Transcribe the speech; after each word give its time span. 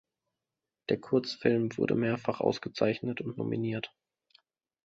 Der 0.89 0.99
Kurzfilm 0.99 1.77
wurde 1.77 1.93
mehrfach 1.93 2.39
ausgezeichnet 2.39 3.21
und 3.21 3.37
nominiert. 3.37 3.93